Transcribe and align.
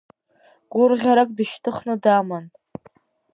Гәырӷьарак 0.71 1.29
дышьҭыхны 1.37 1.93
даман. 2.03 2.45